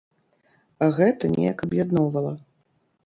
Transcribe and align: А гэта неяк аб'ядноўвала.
А 0.85 0.87
гэта 0.97 1.23
неяк 1.35 1.61
аб'ядноўвала. 1.67 2.33